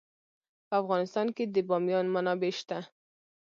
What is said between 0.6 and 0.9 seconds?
په